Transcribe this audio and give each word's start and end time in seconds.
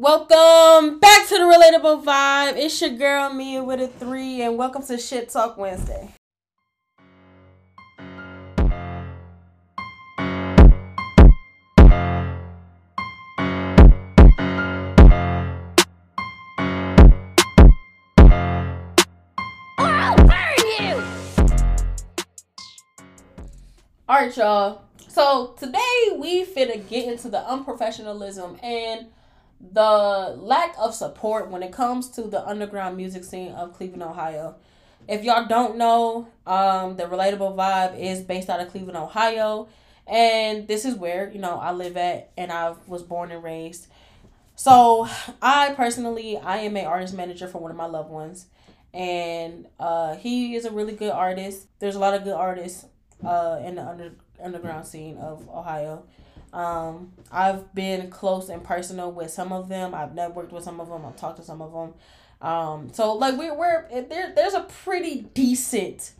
Welcome 0.00 1.00
back 1.00 1.26
to 1.26 1.34
the 1.34 1.42
Relatable 1.42 2.04
Vibe. 2.04 2.56
It's 2.56 2.80
your 2.80 2.90
girl 2.90 3.34
Mia 3.34 3.64
with 3.64 3.80
a 3.80 3.88
three, 3.88 4.42
and 4.42 4.56
welcome 4.56 4.80
to 4.84 4.96
Shit 4.96 5.28
Talk 5.28 5.58
Wednesday. 5.58 6.14
All 24.08 24.20
right, 24.20 24.36
y'all. 24.36 24.82
So 25.08 25.56
today 25.58 25.80
we 26.16 26.44
finna 26.46 26.88
get 26.88 27.08
into 27.08 27.28
the 27.28 27.38
unprofessionalism 27.38 28.62
and 28.62 29.08
the 29.60 30.36
lack 30.38 30.74
of 30.78 30.94
support 30.94 31.50
when 31.50 31.62
it 31.62 31.72
comes 31.72 32.08
to 32.10 32.22
the 32.22 32.46
underground 32.46 32.96
music 32.96 33.24
scene 33.24 33.52
of 33.52 33.72
Cleveland, 33.74 34.02
Ohio. 34.02 34.56
If 35.08 35.24
y'all 35.24 35.46
don't 35.46 35.76
know, 35.76 36.28
um, 36.46 36.96
the 36.96 37.04
Relatable 37.04 37.56
Vibe 37.56 37.98
is 37.98 38.20
based 38.20 38.48
out 38.50 38.60
of 38.60 38.70
Cleveland, 38.70 38.98
Ohio, 38.98 39.68
and 40.06 40.68
this 40.68 40.84
is 40.84 40.94
where 40.94 41.30
you 41.30 41.38
know 41.38 41.56
I 41.56 41.72
live 41.72 41.96
at, 41.96 42.30
and 42.36 42.52
I 42.52 42.74
was 42.86 43.02
born 43.02 43.30
and 43.30 43.42
raised. 43.42 43.88
So 44.54 45.08
I 45.42 45.72
personally, 45.74 46.36
I 46.36 46.58
am 46.58 46.76
a 46.76 46.84
artist 46.84 47.14
manager 47.14 47.46
for 47.48 47.58
one 47.58 47.70
of 47.70 47.76
my 47.76 47.86
loved 47.86 48.10
ones, 48.10 48.46
and 48.92 49.66
uh, 49.78 50.16
he 50.16 50.56
is 50.56 50.64
a 50.64 50.70
really 50.70 50.94
good 50.94 51.12
artist. 51.12 51.66
There's 51.78 51.94
a 51.94 52.00
lot 52.00 52.14
of 52.14 52.24
good 52.24 52.34
artists 52.34 52.84
uh, 53.24 53.60
in 53.64 53.76
the 53.76 53.86
under, 53.86 54.12
underground 54.42 54.86
scene 54.86 55.16
of 55.18 55.48
Ohio. 55.48 56.04
Um, 56.52 57.12
I've 57.30 57.74
been 57.74 58.10
close 58.10 58.48
and 58.48 58.62
personal 58.64 59.12
with 59.12 59.30
some 59.30 59.52
of 59.52 59.68
them. 59.68 59.94
I've 59.94 60.10
networked 60.10 60.52
with 60.52 60.64
some 60.64 60.80
of 60.80 60.88
them. 60.88 61.04
I've 61.04 61.16
talked 61.16 61.38
to 61.38 61.44
some 61.44 61.60
of 61.60 61.72
them. 61.72 61.94
Um, 62.40 62.92
so 62.92 63.14
like 63.14 63.36
we're 63.36 63.54
we're 63.54 63.86
there. 63.90 64.32
There's 64.34 64.54
a 64.54 64.62
pretty 64.62 65.22
decent 65.34 66.12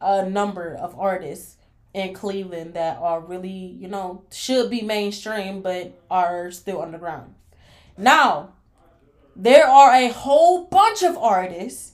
uh, 0.00 0.22
number 0.22 0.74
of 0.74 0.98
artists 0.98 1.56
in 1.94 2.14
Cleveland 2.14 2.74
that 2.74 2.98
are 2.98 3.20
really 3.20 3.50
you 3.50 3.88
know 3.88 4.22
should 4.32 4.70
be 4.70 4.82
mainstream 4.82 5.62
but 5.62 5.98
are 6.10 6.50
still 6.50 6.82
underground. 6.82 7.34
Now, 7.96 8.54
there 9.36 9.66
are 9.66 9.92
a 9.94 10.08
whole 10.08 10.64
bunch 10.64 11.02
of 11.02 11.16
artists 11.16 11.92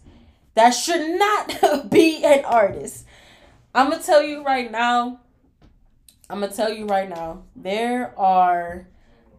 that 0.55 0.71
should 0.71 1.19
not 1.19 1.91
be 1.91 2.25
an 2.25 2.45
artist. 2.45 3.05
I'm 3.75 3.91
gonna 3.91 4.03
tell 4.03 4.23
you 4.23 4.43
right 4.43 4.71
now. 4.71 5.21
I'm 6.29 6.41
gonna 6.41 6.53
tell 6.53 6.73
you 6.73 6.87
right 6.87 7.09
now. 7.09 7.45
There 7.55 8.19
are 8.19 8.89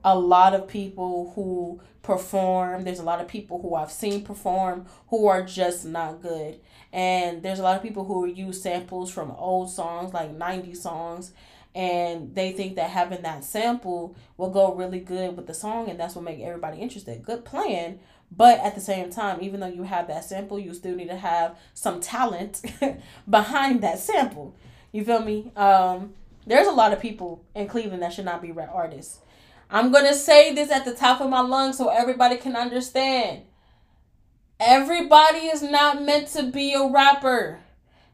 a 0.03 0.17
lot 0.17 0.53
of 0.53 0.67
people 0.67 1.33
who 1.35 1.81
perform. 2.01 2.85
There's 2.85 2.99
a 2.99 3.03
lot 3.03 3.19
of 3.19 3.27
people 3.27 3.61
who 3.61 3.75
I've 3.75 3.91
seen 3.91 4.23
perform 4.23 4.85
who 5.09 5.27
are 5.27 5.43
just 5.43 5.83
not 5.85 6.21
good. 6.21 6.61
And 6.93 7.43
there's 7.43 7.59
a 7.59 7.63
lot 7.63 7.75
of 7.75 7.83
people 7.83 8.05
who 8.05 8.25
use 8.25 8.61
samples 8.61 9.11
from 9.11 9.31
old 9.31 9.69
songs, 9.69 10.13
like 10.13 10.31
90 10.31 10.73
songs, 10.75 11.33
and 11.75 12.33
they 12.33 12.53
think 12.53 12.75
that 12.77 12.89
having 12.89 13.21
that 13.23 13.43
sample 13.43 14.15
will 14.37 14.49
go 14.49 14.73
really 14.73 15.01
good 15.01 15.35
with 15.35 15.45
the 15.45 15.53
song 15.53 15.89
and 15.89 15.99
that's 15.99 16.15
what 16.15 16.23
make 16.23 16.39
everybody 16.39 16.79
interested. 16.79 17.21
Good 17.21 17.43
plan, 17.43 17.99
but 18.31 18.59
at 18.59 18.75
the 18.75 18.81
same 18.81 19.09
time, 19.09 19.41
even 19.41 19.59
though 19.59 19.67
you 19.67 19.83
have 19.83 20.07
that 20.07 20.23
sample, 20.23 20.57
you 20.57 20.73
still 20.73 20.95
need 20.95 21.09
to 21.09 21.17
have 21.17 21.57
some 21.73 21.99
talent 21.99 22.61
behind 23.29 23.81
that 23.81 23.99
sample. 23.99 24.55
You 24.93 25.03
feel 25.03 25.21
me? 25.21 25.51
Um, 25.57 26.13
there's 26.47 26.67
a 26.67 26.71
lot 26.71 26.93
of 26.93 27.01
people 27.01 27.45
in 27.53 27.67
Cleveland 27.67 28.01
that 28.01 28.13
should 28.13 28.25
not 28.25 28.41
be 28.41 28.51
rap 28.51 28.71
artists. 28.73 29.19
I'm 29.69 29.91
gonna 29.91 30.15
say 30.15 30.53
this 30.53 30.71
at 30.71 30.85
the 30.85 30.95
top 30.95 31.19
of 31.19 31.29
my 31.29 31.41
lungs 31.41 31.77
so 31.77 31.89
everybody 31.89 32.37
can 32.37 32.55
understand. 32.55 33.43
Everybody 34.59 35.47
is 35.47 35.61
not 35.61 36.01
meant 36.01 36.29
to 36.29 36.43
be 36.43 36.73
a 36.73 36.87
rapper. 36.87 37.59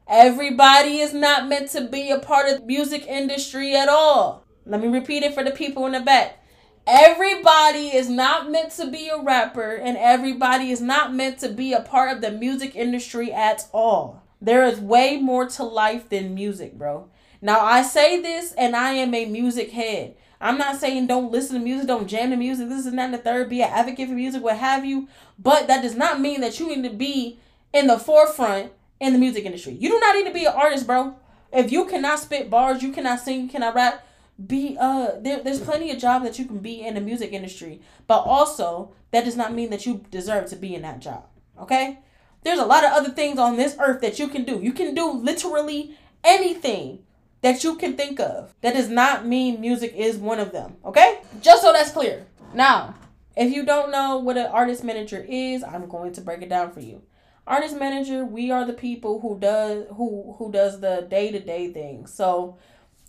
Everybody 0.07 0.97
is 0.97 1.13
not 1.13 1.47
meant 1.47 1.69
to 1.69 1.87
be 1.87 2.09
a 2.09 2.19
part 2.19 2.49
of 2.49 2.59
the 2.59 2.65
music 2.65 3.07
industry 3.07 3.75
at 3.75 3.87
all. 3.87 4.43
Let 4.65 4.81
me 4.81 4.87
repeat 4.87 5.23
it 5.23 5.33
for 5.33 5.43
the 5.43 5.51
people 5.51 5.85
in 5.85 5.93
the 5.93 6.01
back. 6.01 6.39
Everybody 6.85 7.95
is 7.95 8.09
not 8.09 8.51
meant 8.51 8.71
to 8.73 8.87
be 8.87 9.07
a 9.07 9.21
rapper, 9.21 9.75
and 9.75 9.95
everybody 9.95 10.69
is 10.71 10.81
not 10.81 11.13
meant 11.13 11.39
to 11.39 11.49
be 11.49 11.71
a 11.71 11.79
part 11.79 12.11
of 12.11 12.21
the 12.21 12.31
music 12.31 12.75
industry 12.75 13.31
at 13.31 13.67
all. 13.73 14.21
There 14.41 14.65
is 14.65 14.81
way 14.81 15.17
more 15.17 15.47
to 15.47 15.63
life 15.63 16.09
than 16.09 16.35
music, 16.35 16.77
bro. 16.77 17.09
Now, 17.43 17.59
I 17.59 17.81
say 17.81 18.21
this, 18.21 18.53
and 18.53 18.73
I 18.73 18.93
am 18.93 19.13
a 19.13 19.25
music 19.25 19.71
head. 19.71 20.15
I'm 20.39 20.57
not 20.57 20.77
saying 20.77 21.07
don't 21.07 21.29
listen 21.29 21.59
to 21.59 21.61
music, 21.61 21.87
don't 21.87 22.07
jam 22.07 22.29
to 22.29 22.37
music, 22.37 22.69
this 22.69 22.85
is 22.85 22.93
not 22.93 23.11
the 23.11 23.17
third, 23.17 23.49
be 23.49 23.61
an 23.61 23.69
advocate 23.69 24.07
for 24.07 24.13
music, 24.15 24.41
what 24.41 24.55
have 24.55 24.85
you. 24.85 25.09
But 25.37 25.67
that 25.67 25.81
does 25.81 25.93
not 25.93 26.21
mean 26.21 26.39
that 26.39 26.57
you 26.57 26.73
need 26.73 26.87
to 26.87 26.95
be 26.95 27.39
in 27.73 27.87
the 27.87 27.99
forefront 27.99 28.71
in 29.01 29.11
the 29.11 29.19
music 29.19 29.43
industry. 29.43 29.73
You 29.73 29.89
do 29.89 29.99
not 29.99 30.15
need 30.15 30.25
to 30.25 30.33
be 30.33 30.45
an 30.45 30.53
artist, 30.53 30.87
bro. 30.87 31.17
If 31.51 31.69
you 31.69 31.83
cannot 31.83 32.19
spit 32.19 32.49
bars, 32.49 32.81
you 32.81 32.93
cannot 32.93 33.19
sing, 33.19 33.41
you 33.41 33.49
cannot 33.49 33.75
rap, 33.75 34.05
be 34.47 34.77
uh 34.79 35.11
there, 35.19 35.43
there's 35.43 35.59
plenty 35.59 35.91
of 35.91 35.99
job 35.99 36.23
that 36.23 36.39
you 36.39 36.45
can 36.45 36.59
be 36.59 36.81
in 36.81 36.95
the 36.95 37.01
music 37.01 37.33
industry 37.33 37.79
but 38.07 38.21
also 38.21 38.91
that 39.11 39.25
does 39.25 39.37
not 39.37 39.53
mean 39.53 39.69
that 39.69 39.85
you 39.85 40.03
deserve 40.09 40.49
to 40.49 40.55
be 40.55 40.73
in 40.73 40.81
that 40.81 40.99
job 40.99 41.23
okay 41.61 41.99
there's 42.41 42.57
a 42.57 42.65
lot 42.65 42.83
of 42.83 42.91
other 42.91 43.11
things 43.11 43.37
on 43.37 43.57
this 43.57 43.77
earth 43.79 44.01
that 44.01 44.17
you 44.17 44.27
can 44.27 44.43
do 44.43 44.59
you 44.59 44.73
can 44.73 44.95
do 44.95 45.11
literally 45.11 45.95
anything 46.23 46.97
that 47.43 47.63
you 47.63 47.75
can 47.75 47.95
think 47.95 48.19
of 48.19 48.53
that 48.61 48.73
does 48.73 48.89
not 48.89 49.25
mean 49.27 49.61
music 49.61 49.93
is 49.95 50.17
one 50.17 50.39
of 50.39 50.51
them 50.51 50.75
okay 50.83 51.21
just 51.41 51.61
so 51.61 51.71
that's 51.71 51.91
clear 51.91 52.25
now 52.53 52.95
if 53.37 53.51
you 53.51 53.63
don't 53.63 53.91
know 53.91 54.17
what 54.17 54.37
an 54.37 54.47
artist 54.47 54.83
manager 54.83 55.23
is 55.29 55.63
i'm 55.63 55.87
going 55.87 56.11
to 56.11 56.21
break 56.21 56.41
it 56.41 56.49
down 56.49 56.71
for 56.71 56.79
you 56.79 57.01
artist 57.45 57.77
manager 57.77 58.25
we 58.25 58.49
are 58.49 58.65
the 58.65 58.73
people 58.73 59.19
who 59.19 59.37
does 59.37 59.85
who 59.95 60.33
who 60.39 60.51
does 60.51 60.79
the 60.79 61.05
day-to-day 61.09 61.71
things 61.71 62.11
so 62.11 62.57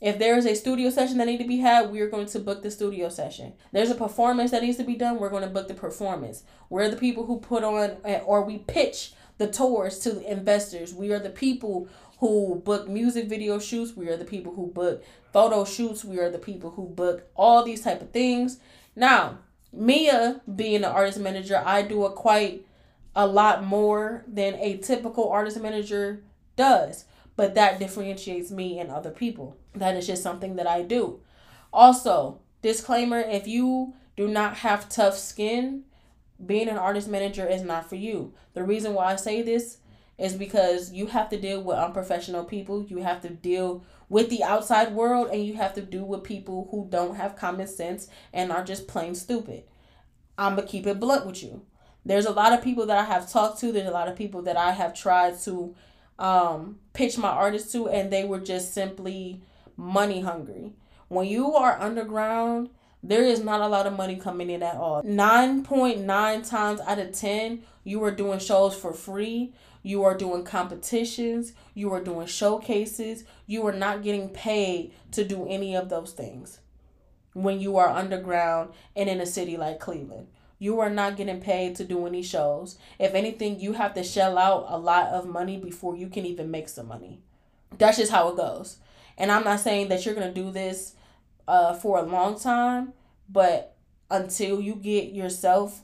if 0.00 0.18
there 0.18 0.36
is 0.36 0.44
a 0.44 0.54
studio 0.54 0.90
session 0.90 1.16
that 1.16 1.26
need 1.26 1.38
to 1.38 1.46
be 1.46 1.58
had, 1.58 1.90
we 1.90 2.00
are 2.02 2.10
going 2.10 2.26
to 2.26 2.38
book 2.38 2.62
the 2.62 2.70
studio 2.70 3.08
session. 3.08 3.54
There's 3.72 3.88
a 3.88 3.94
performance 3.94 4.50
that 4.50 4.62
needs 4.62 4.76
to 4.76 4.84
be 4.84 4.96
done, 4.96 5.18
we're 5.18 5.30
going 5.30 5.44
to 5.44 5.48
book 5.48 5.66
the 5.66 5.72
performance. 5.72 6.42
We're 6.68 6.90
the 6.90 6.96
people 6.96 7.24
who 7.24 7.38
put 7.38 7.64
on 7.64 7.96
eh, 8.04 8.18
or 8.18 8.44
we 8.44 8.58
pitch 8.58 9.14
the 9.38 9.46
tours 9.46 9.98
to 10.00 10.20
investors. 10.30 10.92
We 10.94 11.12
are 11.12 11.18
the 11.18 11.30
people 11.30 11.88
who 12.26 12.62
book 12.64 12.88
music 12.88 13.28
video 13.28 13.58
shoots. 13.58 13.96
We 13.96 14.08
are 14.08 14.16
the 14.16 14.24
people 14.24 14.54
who 14.54 14.68
book 14.68 15.04
photo 15.32 15.64
shoots. 15.64 16.04
We 16.04 16.18
are 16.18 16.30
the 16.30 16.38
people 16.38 16.70
who 16.70 16.86
book 16.86 17.24
all 17.34 17.64
these 17.64 17.82
type 17.82 18.00
of 18.00 18.10
things. 18.10 18.58
Now, 18.96 19.38
Mia 19.72 20.40
being 20.54 20.76
an 20.76 20.84
artist 20.84 21.18
manager, 21.18 21.62
I 21.64 21.82
do 21.82 22.04
a 22.04 22.12
quite 22.12 22.66
a 23.16 23.26
lot 23.26 23.64
more 23.64 24.24
than 24.26 24.54
a 24.54 24.78
typical 24.78 25.28
artist 25.28 25.60
manager 25.60 26.22
does 26.56 27.04
but 27.36 27.54
that 27.54 27.78
differentiates 27.78 28.50
me 28.50 28.78
and 28.78 28.90
other 28.90 29.10
people. 29.10 29.56
That 29.74 29.96
is 29.96 30.06
just 30.06 30.22
something 30.22 30.56
that 30.56 30.66
I 30.66 30.82
do. 30.82 31.20
Also, 31.72 32.40
disclaimer 32.62 33.18
if 33.18 33.46
you 33.48 33.94
do 34.16 34.28
not 34.28 34.58
have 34.58 34.88
tough 34.88 35.18
skin, 35.18 35.84
being 36.44 36.68
an 36.68 36.78
artist 36.78 37.08
manager 37.08 37.46
is 37.46 37.62
not 37.62 37.88
for 37.88 37.96
you. 37.96 38.34
The 38.54 38.62
reason 38.62 38.94
why 38.94 39.12
I 39.12 39.16
say 39.16 39.42
this 39.42 39.78
is 40.18 40.34
because 40.34 40.92
you 40.92 41.06
have 41.06 41.28
to 41.30 41.40
deal 41.40 41.62
with 41.62 41.76
unprofessional 41.76 42.44
people, 42.44 42.84
you 42.84 42.98
have 42.98 43.20
to 43.22 43.30
deal 43.30 43.84
with 44.08 44.30
the 44.30 44.44
outside 44.44 44.94
world, 44.94 45.28
and 45.32 45.44
you 45.44 45.54
have 45.54 45.74
to 45.74 45.82
do 45.82 46.04
with 46.04 46.22
people 46.22 46.68
who 46.70 46.86
don't 46.88 47.16
have 47.16 47.36
common 47.36 47.66
sense 47.66 48.08
and 48.32 48.52
are 48.52 48.64
just 48.64 48.86
plain 48.86 49.14
stupid. 49.14 49.64
I'm 50.38 50.56
gonna 50.56 50.66
keep 50.66 50.86
it 50.86 51.00
blunt 51.00 51.26
with 51.26 51.42
you. 51.42 51.62
There's 52.04 52.26
a 52.26 52.32
lot 52.32 52.52
of 52.52 52.62
people 52.62 52.86
that 52.86 52.98
I 52.98 53.04
have 53.04 53.30
talked 53.30 53.60
to, 53.60 53.72
there's 53.72 53.88
a 53.88 53.92
lot 53.92 54.08
of 54.08 54.16
people 54.16 54.42
that 54.42 54.56
I 54.56 54.72
have 54.72 54.94
tried 54.94 55.40
to 55.42 55.74
um, 56.18 56.78
pitch 56.92 57.18
my 57.18 57.28
artists 57.28 57.72
to, 57.72 57.88
and 57.88 58.12
they 58.12 58.24
were 58.24 58.40
just 58.40 58.72
simply 58.72 59.42
money 59.76 60.20
hungry. 60.20 60.74
When 61.08 61.26
you 61.26 61.54
are 61.54 61.80
underground, 61.80 62.70
there 63.02 63.22
is 63.22 63.42
not 63.44 63.60
a 63.60 63.68
lot 63.68 63.86
of 63.86 63.96
money 63.96 64.16
coming 64.16 64.50
in 64.50 64.62
at 64.62 64.76
all. 64.76 65.02
9.9 65.02 66.48
times 66.48 66.80
out 66.80 66.98
of 66.98 67.12
10, 67.12 67.62
you 67.84 68.02
are 68.02 68.10
doing 68.10 68.38
shows 68.38 68.74
for 68.74 68.92
free. 68.92 69.52
You 69.84 70.02
are 70.02 70.16
doing 70.16 70.44
competitions. 70.44 71.52
You 71.74 71.92
are 71.92 72.02
doing 72.02 72.26
showcases. 72.26 73.24
You 73.46 73.64
are 73.66 73.72
not 73.72 74.02
getting 74.02 74.30
paid 74.30 74.92
to 75.12 75.24
do 75.24 75.46
any 75.46 75.76
of 75.76 75.90
those 75.90 76.12
things 76.12 76.58
when 77.34 77.60
you 77.60 77.76
are 77.76 77.88
underground 77.88 78.70
and 78.96 79.08
in 79.08 79.20
a 79.20 79.26
city 79.26 79.56
like 79.56 79.78
Cleveland. 79.78 80.28
You 80.58 80.80
are 80.80 80.88
not 80.88 81.16
getting 81.16 81.40
paid 81.40 81.76
to 81.76 81.84
do 81.84 82.06
any 82.06 82.22
shows. 82.22 82.78
If 82.98 83.14
anything, 83.14 83.60
you 83.60 83.74
have 83.74 83.92
to 83.94 84.02
shell 84.02 84.38
out 84.38 84.66
a 84.68 84.78
lot 84.78 85.08
of 85.08 85.28
money 85.28 85.58
before 85.58 85.96
you 85.96 86.08
can 86.08 86.24
even 86.24 86.50
make 86.50 86.70
some 86.70 86.88
money. 86.88 87.20
That's 87.76 87.98
just 87.98 88.10
how 88.10 88.30
it 88.30 88.36
goes. 88.36 88.78
And 89.18 89.30
I'm 89.30 89.44
not 89.44 89.60
saying 89.60 89.88
that 89.88 90.06
you're 90.06 90.14
going 90.14 90.32
to 90.32 90.40
do 90.42 90.50
this 90.50 90.94
uh, 91.46 91.74
for 91.74 91.98
a 91.98 92.02
long 92.02 92.40
time, 92.40 92.94
but 93.28 93.76
until 94.10 94.60
you 94.60 94.76
get 94.76 95.12
yourself 95.12 95.82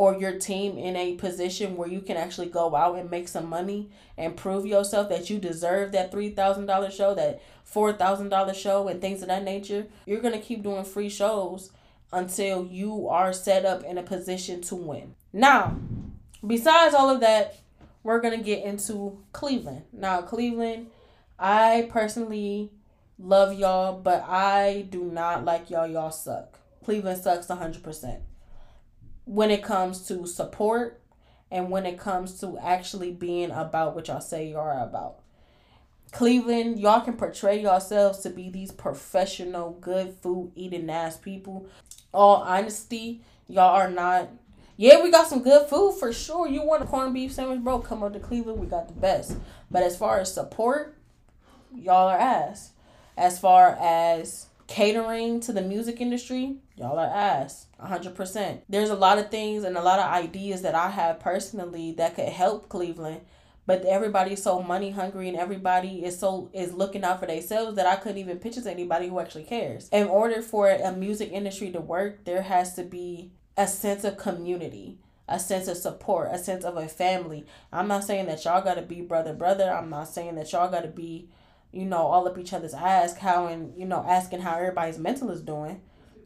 or 0.00 0.14
your 0.14 0.38
team 0.38 0.78
in 0.78 0.96
a 0.96 1.14
position 1.16 1.76
where 1.76 1.86
you 1.86 2.00
can 2.00 2.16
actually 2.16 2.46
go 2.46 2.74
out 2.74 2.96
and 2.96 3.10
make 3.10 3.28
some 3.28 3.46
money 3.46 3.90
and 4.16 4.34
prove 4.34 4.64
yourself 4.64 5.10
that 5.10 5.28
you 5.28 5.38
deserve 5.38 5.92
that 5.92 6.10
$3,000 6.10 6.90
show, 6.90 7.14
that 7.14 7.42
$4,000 7.70 8.54
show, 8.54 8.88
and 8.88 8.98
things 9.02 9.20
of 9.20 9.28
that 9.28 9.44
nature, 9.44 9.86
you're 10.06 10.22
going 10.22 10.32
to 10.32 10.40
keep 10.40 10.62
doing 10.62 10.84
free 10.84 11.10
shows 11.10 11.70
until 12.14 12.64
you 12.64 13.08
are 13.08 13.34
set 13.34 13.66
up 13.66 13.84
in 13.84 13.98
a 13.98 14.02
position 14.02 14.62
to 14.62 14.74
win. 14.74 15.14
Now, 15.34 15.76
besides 16.46 16.94
all 16.94 17.10
of 17.10 17.20
that, 17.20 17.58
we're 18.02 18.22
going 18.22 18.38
to 18.38 18.42
get 18.42 18.64
into 18.64 19.18
Cleveland. 19.34 19.82
Now, 19.92 20.22
Cleveland, 20.22 20.86
I 21.38 21.90
personally 21.90 22.70
love 23.18 23.52
y'all, 23.52 24.00
but 24.00 24.24
I 24.26 24.86
do 24.88 25.04
not 25.04 25.44
like 25.44 25.68
y'all. 25.68 25.86
Y'all 25.86 26.10
suck. 26.10 26.58
Cleveland 26.82 27.22
sucks 27.22 27.48
100%. 27.48 28.22
When 29.30 29.52
it 29.52 29.62
comes 29.62 30.08
to 30.08 30.26
support 30.26 31.00
and 31.52 31.70
when 31.70 31.86
it 31.86 32.00
comes 32.00 32.40
to 32.40 32.58
actually 32.58 33.12
being 33.12 33.52
about 33.52 33.94
what 33.94 34.08
y'all 34.08 34.20
say 34.20 34.48
you 34.48 34.58
are 34.58 34.82
about. 34.82 35.20
Cleveland, 36.10 36.80
y'all 36.80 37.02
can 37.02 37.16
portray 37.16 37.62
yourselves 37.62 38.18
to 38.24 38.30
be 38.30 38.50
these 38.50 38.72
professional, 38.72 39.78
good 39.80 40.16
food 40.20 40.50
eating 40.56 40.90
ass 40.90 41.16
people. 41.16 41.68
All 42.12 42.42
honesty, 42.42 43.22
y'all 43.46 43.76
are 43.76 43.88
not. 43.88 44.30
Yeah, 44.76 45.00
we 45.00 45.12
got 45.12 45.28
some 45.28 45.44
good 45.44 45.68
food 45.68 45.92
for 46.00 46.12
sure. 46.12 46.48
You 46.48 46.64
want 46.64 46.82
a 46.82 46.86
corned 46.86 47.14
beef 47.14 47.30
sandwich, 47.30 47.60
bro? 47.60 47.78
Come 47.78 48.02
up 48.02 48.12
to 48.14 48.18
Cleveland, 48.18 48.58
we 48.58 48.66
got 48.66 48.88
the 48.88 48.94
best. 48.94 49.36
But 49.70 49.84
as 49.84 49.96
far 49.96 50.18
as 50.18 50.34
support, 50.34 50.96
y'all 51.72 52.08
are 52.08 52.18
ass. 52.18 52.72
As 53.16 53.38
far 53.38 53.78
as 53.80 54.46
catering 54.70 55.40
to 55.40 55.52
the 55.52 55.60
music 55.60 56.00
industry, 56.00 56.56
y'all 56.76 56.98
are 56.98 57.06
ass. 57.06 57.66
100%. 57.82 58.62
There's 58.68 58.88
a 58.88 58.94
lot 58.94 59.18
of 59.18 59.30
things 59.30 59.64
and 59.64 59.76
a 59.76 59.82
lot 59.82 59.98
of 59.98 60.06
ideas 60.06 60.62
that 60.62 60.74
I 60.74 60.88
have 60.88 61.20
personally 61.20 61.92
that 61.98 62.14
could 62.14 62.28
help 62.28 62.70
Cleveland 62.70 63.20
but 63.70 63.84
everybody's 63.84 64.42
so 64.42 64.60
money 64.60 64.90
hungry 64.90 65.28
and 65.28 65.36
everybody 65.36 66.04
is 66.04 66.18
so 66.18 66.50
is 66.52 66.72
looking 66.72 67.04
out 67.04 67.20
for 67.20 67.26
themselves 67.26 67.76
that 67.76 67.86
I 67.86 67.94
couldn't 67.94 68.18
even 68.18 68.40
picture 68.40 68.60
to 68.62 68.68
anybody 68.68 69.06
who 69.06 69.20
actually 69.20 69.44
cares. 69.44 69.88
In 69.90 70.08
order 70.08 70.42
for 70.42 70.68
a 70.68 70.90
music 70.90 71.30
industry 71.30 71.70
to 71.70 71.80
work, 71.80 72.24
there 72.24 72.42
has 72.42 72.74
to 72.74 72.82
be 72.82 73.30
a 73.56 73.68
sense 73.68 74.02
of 74.02 74.16
community, 74.16 74.98
a 75.28 75.38
sense 75.38 75.68
of 75.68 75.76
support, 75.76 76.30
a 76.32 76.38
sense 76.38 76.64
of 76.64 76.76
a 76.76 76.88
family. 76.88 77.46
I'm 77.72 77.86
not 77.86 78.02
saying 78.02 78.26
that 78.26 78.44
y'all 78.44 78.60
gotta 78.60 78.82
be 78.82 79.02
brother 79.02 79.34
brother. 79.34 79.70
I'm 79.70 79.88
not 79.88 80.08
saying 80.08 80.34
that 80.34 80.50
y'all 80.50 80.68
gotta 80.68 80.88
be, 80.88 81.28
you 81.72 81.84
know, 81.84 81.98
all 81.98 82.26
up 82.26 82.38
each 82.38 82.52
other's 82.52 82.74
ass, 82.74 83.16
how 83.16 83.46
and 83.46 83.76
you 83.78 83.86
know, 83.86 84.04
asking 84.06 84.40
how 84.40 84.56
everybody's 84.56 84.98
mental 84.98 85.30
is 85.30 85.40
doing. 85.40 85.80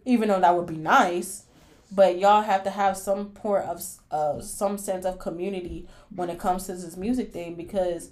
Even 0.04 0.28
though 0.28 0.40
that 0.40 0.54
would 0.54 0.66
be 0.66 0.76
nice. 0.76 1.44
But 1.92 2.18
y'all 2.18 2.42
have 2.42 2.64
to 2.64 2.70
have 2.70 2.96
some 2.96 3.30
point 3.30 3.64
of 3.64 3.82
uh, 4.10 4.40
some 4.40 4.78
sense 4.78 5.04
of 5.04 5.18
community 5.18 5.86
when 6.14 6.30
it 6.30 6.38
comes 6.38 6.66
to 6.66 6.74
this 6.74 6.96
music 6.96 7.32
thing 7.32 7.54
because 7.54 8.10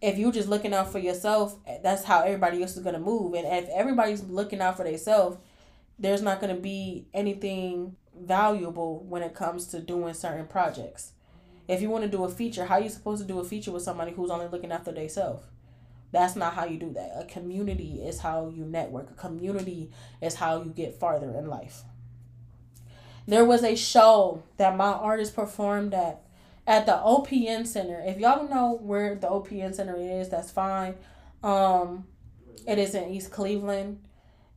if 0.00 0.18
you're 0.18 0.32
just 0.32 0.48
looking 0.48 0.74
out 0.74 0.90
for 0.90 0.98
yourself 0.98 1.56
that's 1.82 2.04
how 2.04 2.22
everybody 2.22 2.60
else 2.60 2.76
is 2.76 2.82
to 2.94 3.00
move. 3.00 3.34
And 3.34 3.46
if 3.46 3.68
everybody's 3.68 4.24
looking 4.24 4.60
out 4.60 4.76
for 4.76 4.84
themselves 4.84 5.36
there's 5.98 6.22
not 6.22 6.40
to 6.54 6.60
be 6.60 7.06
anything 7.14 7.94
valuable 8.18 9.04
when 9.04 9.22
it 9.22 9.34
comes 9.34 9.68
to 9.68 9.80
doing 9.80 10.12
certain 10.14 10.46
projects. 10.46 11.12
If 11.68 11.80
you 11.80 11.90
want 11.90 12.04
to 12.04 12.10
do 12.10 12.24
a 12.24 12.28
feature 12.28 12.64
how 12.64 12.76
are 12.76 12.80
you 12.80 12.90
supposed 12.90 13.22
to 13.22 13.28
do 13.28 13.38
a 13.38 13.44
feature 13.44 13.70
with 13.70 13.82
somebody 13.82 14.12
who's 14.12 14.30
only 14.30 14.48
looking 14.48 14.72
after 14.72 14.90
themselves 14.90 15.44
that's 16.14 16.36
not 16.36 16.54
how 16.54 16.64
you 16.64 16.78
do 16.78 16.92
that 16.92 17.12
a 17.18 17.24
community 17.26 18.00
is 18.02 18.20
how 18.20 18.48
you 18.54 18.64
network 18.64 19.10
a 19.10 19.14
community 19.14 19.90
is 20.22 20.36
how 20.36 20.62
you 20.62 20.70
get 20.70 20.98
farther 20.98 21.30
in 21.36 21.46
life 21.46 21.82
there 23.26 23.44
was 23.44 23.64
a 23.64 23.74
show 23.74 24.42
that 24.56 24.76
my 24.76 24.92
artist 24.92 25.34
performed 25.34 25.94
at 25.94 26.24
at 26.66 26.86
the 26.86 26.92
OPN 26.92 27.66
Center. 27.66 28.02
If 28.04 28.18
y'all 28.18 28.36
don't 28.36 28.50
know 28.50 28.78
where 28.80 29.14
the 29.14 29.26
OPN 29.26 29.74
Center 29.74 29.96
is, 29.96 30.28
that's 30.28 30.50
fine. 30.50 30.94
Um, 31.42 32.06
it 32.66 32.78
is 32.78 32.94
in 32.94 33.10
East 33.10 33.30
Cleveland, 33.30 34.02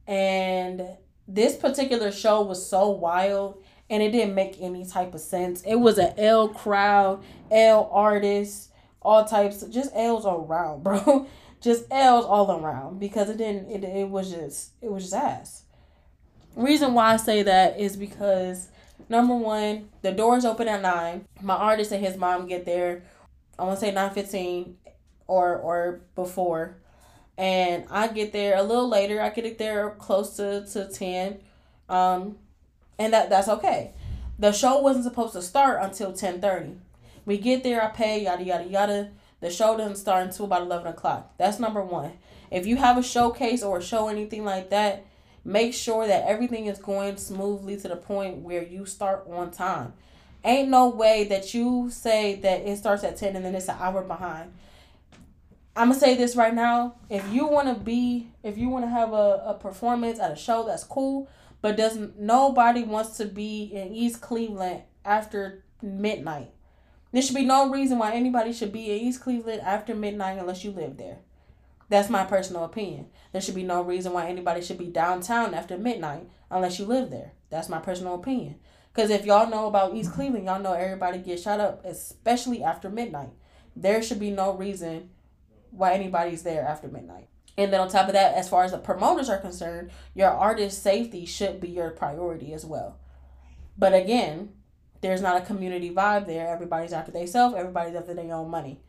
and 0.06 0.88
this 1.28 1.56
particular 1.56 2.12
show 2.12 2.42
was 2.42 2.66
so 2.66 2.90
wild, 2.90 3.62
and 3.90 4.02
it 4.02 4.12
didn't 4.12 4.36
make 4.36 4.62
any 4.62 4.86
type 4.86 5.14
of 5.14 5.20
sense. 5.20 5.62
It 5.64 5.76
was 5.76 5.98
an 5.98 6.14
L 6.18 6.48
crowd, 6.50 7.24
L 7.52 7.90
artist, 7.92 8.72
all 9.02 9.26
types, 9.26 9.62
just 9.64 9.92
L's 9.94 10.26
around, 10.26 10.84
bro. 10.84 11.28
Just 11.62 11.86
L's 11.92 12.26
all 12.26 12.52
around 12.52 13.00
because 13.00 13.30
it 13.30 13.38
didn't. 13.38 13.70
It, 13.70 13.84
it 13.84 14.10
was 14.10 14.32
just 14.32 14.72
it 14.82 14.92
was 14.92 15.04
just 15.04 15.16
ass. 15.16 15.64
Reason 16.56 16.94
why 16.94 17.14
I 17.14 17.18
say 17.18 17.44
that 17.44 17.80
is 17.80 17.96
because 17.96 18.70
number 19.10 19.36
one, 19.36 19.90
the 20.02 20.12
doors 20.12 20.46
open 20.46 20.68
at 20.68 20.82
nine. 20.82 21.26
My 21.42 21.56
artist 21.56 21.92
and 21.92 22.04
his 22.04 22.18
mom 22.18 22.48
get 22.48 22.66
there. 22.66 23.04
I 23.60 23.64
want 23.64 23.80
to 23.80 23.86
say 23.86 23.92
nine 23.92 24.12
fifteen, 24.12 24.78
or 25.28 25.56
or 25.58 26.02
before, 26.16 26.78
and 27.38 27.86
I 27.90 28.08
get 28.08 28.34
there 28.34 28.58
a 28.58 28.64
little 28.64 28.88
later. 28.88 29.22
I 29.22 29.30
get 29.30 29.46
it 29.46 29.58
there 29.58 29.92
close 29.92 30.36
to 30.38 30.66
to 30.74 30.88
ten, 30.90 31.40
um, 31.90 32.38
and 33.00 33.14
that 33.14 33.30
that's 33.30 33.48
okay. 33.48 33.94
The 34.40 34.52
show 34.52 34.80
wasn't 34.80 35.06
supposed 35.06 35.34
to 35.34 35.42
start 35.42 35.80
until 35.82 36.14
ten 36.14 36.40
thirty. 36.40 36.78
We 37.26 37.38
get 37.38 37.64
there, 37.64 37.84
I 37.84 37.88
pay 37.88 38.24
yada 38.24 38.44
yada 38.44 38.66
yada. 38.66 39.12
The 39.40 39.50
show 39.50 39.78
doesn't 39.78 39.98
start 39.98 40.26
until 40.26 40.46
about 40.46 40.64
eleven 40.64 40.88
o'clock. 40.88 41.34
That's 41.38 41.60
number 41.60 41.84
one. 41.84 42.14
If 42.50 42.66
you 42.66 42.78
have 42.78 42.98
a 42.98 43.04
showcase 43.04 43.62
or 43.62 43.78
a 43.80 43.84
show 43.84 44.08
anything 44.08 44.44
like 44.44 44.70
that, 44.70 45.06
Make 45.48 45.74
sure 45.74 46.06
that 46.06 46.26
everything 46.28 46.66
is 46.66 46.78
going 46.78 47.16
smoothly 47.16 47.78
to 47.78 47.88
the 47.88 47.96
point 47.96 48.40
where 48.40 48.64
you 48.64 48.86
start 48.86 49.26
on 49.32 49.50
time. 49.50 49.94
Ain't 50.44 50.68
no 50.68 50.90
way 50.90 51.24
that 51.30 51.54
you 51.54 51.90
say 51.90 52.36
that 52.42 52.68
it 52.68 52.78
starts 52.78 53.06
at 53.06 53.16
10 53.16 53.38
and 53.38 53.46
then 53.46 53.56
it's 53.56 53.70
an 53.70 53.78
hour 53.80 54.04
behind. 54.04 54.52
I'm 55.74 55.88
gonna 55.88 56.02
say 56.02 56.16
this 56.16 56.36
right 56.36 56.54
now. 56.54 56.96
If 57.10 57.32
you 57.32 57.48
wanna 57.48 57.76
be, 57.76 58.28
if 58.44 58.58
you 58.58 58.68
wanna 58.68 58.90
have 58.90 59.14
a, 59.14 59.42
a 59.46 59.54
performance 59.54 60.20
at 60.20 60.34
a 60.34 60.36
show, 60.36 60.66
that's 60.66 60.84
cool. 60.84 61.30
But 61.62 61.78
doesn't 61.78 62.20
nobody 62.20 62.84
wants 62.84 63.16
to 63.16 63.26
be 63.26 63.72
in 63.72 63.94
East 63.94 64.20
Cleveland 64.20 64.82
after 65.06 65.64
midnight. 65.82 66.52
There 67.18 67.24
should 67.24 67.36
be 67.36 67.46
no 67.46 67.72
reason 67.72 67.98
why 67.98 68.14
anybody 68.14 68.54
should 68.54 68.72
be 68.72 68.92
in 68.92 69.00
East 69.00 69.22
Cleveland 69.22 69.62
after 69.62 69.96
midnight 69.96 70.38
unless 70.38 70.64
you 70.64 70.70
live 70.70 70.98
there. 70.98 71.18
That's 71.90 72.12
my 72.12 72.24
personal 72.24 72.64
opinion. 72.64 73.08
There 73.32 73.42
should 73.42 73.56
be 73.56 73.64
no 73.64 73.82
reason 73.82 74.14
why 74.14 74.28
anybody 74.28 74.62
should 74.62 74.78
be 74.78 74.86
downtown 74.86 75.56
after 75.56 75.80
midnight 75.80 76.30
unless 76.52 76.78
you 76.78 76.86
live 76.86 77.10
there. 77.10 77.32
That's 77.50 77.70
my 77.70 77.80
personal 77.80 78.14
opinion. 78.14 78.58
Because 78.94 79.10
if 79.10 79.26
y'all 79.26 79.50
know 79.50 79.66
about 79.66 79.96
East 79.96 80.14
Cleveland, 80.14 80.46
y'all 80.46 80.62
know 80.62 80.74
everybody 80.74 81.18
gets 81.18 81.42
shot 81.42 81.60
up, 81.60 81.84
especially 81.86 82.62
after 82.62 82.88
midnight. 82.88 83.34
There 83.76 84.04
should 84.04 84.20
be 84.20 84.30
no 84.30 84.54
reason 84.54 85.10
why 85.72 85.94
anybody's 85.94 86.44
there 86.44 86.68
after 86.68 86.88
midnight. 86.88 87.30
And 87.58 87.74
then 87.74 87.80
on 87.80 87.90
top 87.90 88.10
of 88.10 88.14
that, 88.14 88.36
as 88.36 88.48
far 88.48 88.64
as 88.64 88.74
the 88.74 88.78
promoters 88.78 89.28
are 89.28 89.40
concerned, 89.40 89.90
your 90.14 90.30
artist 90.30 90.84
safety 90.84 91.26
should 91.26 91.60
be 91.60 91.70
your 91.70 91.90
priority 91.90 92.54
as 92.54 92.64
well. 92.64 93.00
But 93.76 93.96
again, 93.96 94.50
there's 95.02 95.22
not 95.22 95.42
a 95.42 95.46
community 95.46 95.92
vibe 95.92 96.26
there. 96.26 96.48
Everybody's 96.48 96.94
after 96.94 97.12
themselves, 97.12 97.56
everybody's 97.56 97.96
after 97.96 98.14
their 98.14 98.34
own 98.34 98.50
money. 98.50 98.80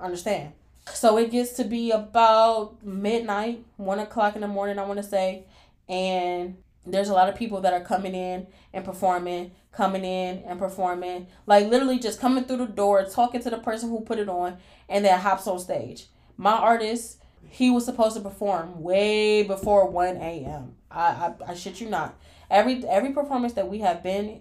Understand? 0.00 0.52
So 0.94 1.18
it 1.18 1.30
gets 1.30 1.52
to 1.54 1.64
be 1.64 1.90
about 1.90 2.82
midnight, 2.84 3.64
one 3.76 3.98
o'clock 3.98 4.34
in 4.34 4.40
the 4.40 4.48
morning, 4.48 4.78
I 4.78 4.86
want 4.86 4.98
to 4.98 5.02
say. 5.02 5.44
And 5.88 6.56
there's 6.86 7.08
a 7.08 7.14
lot 7.14 7.28
of 7.28 7.34
people 7.34 7.60
that 7.62 7.72
are 7.72 7.80
coming 7.80 8.14
in 8.14 8.46
and 8.72 8.84
performing, 8.84 9.52
coming 9.72 10.04
in 10.04 10.42
and 10.44 10.58
performing. 10.58 11.26
Like 11.46 11.66
literally 11.66 11.98
just 11.98 12.20
coming 12.20 12.44
through 12.44 12.58
the 12.58 12.66
door, 12.66 13.04
talking 13.04 13.42
to 13.42 13.50
the 13.50 13.58
person 13.58 13.90
who 13.90 14.00
put 14.00 14.18
it 14.18 14.28
on, 14.28 14.58
and 14.88 15.04
then 15.04 15.18
hops 15.18 15.46
on 15.46 15.58
stage. 15.58 16.06
My 16.36 16.52
artist, 16.52 17.18
he 17.48 17.70
was 17.70 17.84
supposed 17.84 18.16
to 18.16 18.22
perform 18.22 18.82
way 18.82 19.42
before 19.42 19.88
1 19.88 20.16
a.m. 20.16 20.74
I, 20.90 21.02
I, 21.02 21.34
I 21.48 21.54
shit 21.54 21.80
you 21.80 21.88
not. 21.88 22.18
Every 22.50 22.86
every 22.86 23.12
performance 23.12 23.52
that 23.54 23.68
we 23.68 23.80
have 23.80 24.02
been 24.02 24.40